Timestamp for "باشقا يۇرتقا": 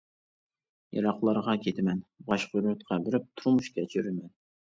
2.31-2.99